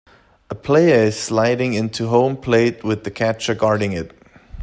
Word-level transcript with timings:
A 0.49 0.55
player 0.55 1.03
is 1.03 1.19
sliding 1.19 1.75
into 1.75 2.07
home 2.07 2.35
plate 2.35 2.83
with 2.83 3.03
the 3.03 3.11
catcher 3.11 3.53
guarding 3.53 3.91
it. 3.93 4.17